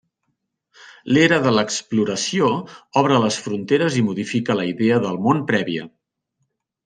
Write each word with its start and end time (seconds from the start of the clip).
L'era 1.17 1.37
de 1.43 1.51
l'exploració 1.57 2.47
obre 3.01 3.19
les 3.25 3.37
fronteres 3.47 3.99
i 4.01 4.05
modifica 4.07 4.57
la 4.61 4.67
idea 4.73 4.99
del 5.07 5.21
món 5.27 5.45
prèvia. 5.53 5.85